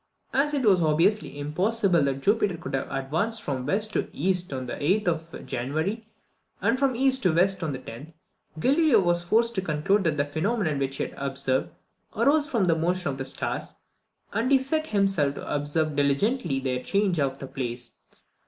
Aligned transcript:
As 0.33 0.55
it 0.55 0.63
was 0.63 0.81
obviously 0.81 1.37
impossible 1.37 2.01
that 2.05 2.23
Jupiter 2.23 2.57
could 2.57 2.73
have 2.73 2.91
advanced 2.91 3.43
from 3.43 3.67
west 3.67 3.93
to 3.93 4.09
east 4.13 4.51
on 4.51 4.65
the 4.65 4.73
8th 4.73 5.07
of 5.31 5.45
January, 5.45 6.07
and 6.59 6.79
from 6.79 6.95
east 6.95 7.21
to 7.21 7.31
west 7.35 7.61
on 7.61 7.71
the 7.71 7.77
10th, 7.77 8.11
Galileo 8.59 8.99
was 8.99 9.23
forced 9.23 9.53
to 9.53 9.61
conclude 9.61 10.03
that 10.05 10.17
the 10.17 10.25
phenomenon 10.25 10.79
which 10.79 10.97
he 10.97 11.03
had 11.03 11.13
observed 11.17 11.69
arose 12.15 12.49
from 12.49 12.63
the 12.65 12.73
motion 12.75 13.11
of 13.11 13.19
the 13.19 13.25
stars, 13.25 13.75
and 14.33 14.51
he 14.51 14.57
set 14.57 14.87
himself 14.87 15.35
to 15.35 15.55
observe 15.55 15.95
diligently 15.95 16.59
their 16.59 16.81
change 16.83 17.19
of 17.19 17.37
place. 17.53 17.91